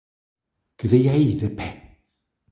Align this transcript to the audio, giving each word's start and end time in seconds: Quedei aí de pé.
Quedei 0.79 1.05
aí 1.13 1.29
de 1.41 1.49
pé. 1.57 1.69